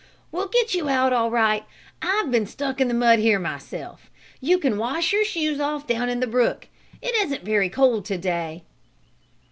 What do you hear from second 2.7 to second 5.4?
in the mud here myself. You can wash your